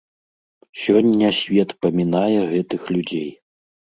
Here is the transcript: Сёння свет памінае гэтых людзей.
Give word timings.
Сёння 0.83 1.27
свет 1.41 1.69
памінае 1.85 2.39
гэтых 2.53 2.81
людзей. 2.95 3.29